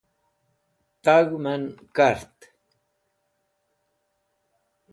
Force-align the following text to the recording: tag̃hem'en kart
tag̃hem'en 1.03 1.63
kart 1.95 2.35